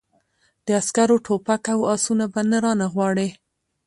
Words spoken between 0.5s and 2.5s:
د عسکرو ټوپک او آسونه به